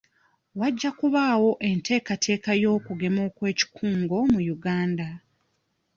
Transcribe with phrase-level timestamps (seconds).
[0.59, 5.07] Wajja kubaawo enteekateeka y'okugema okw'ekikungo mu Uganda.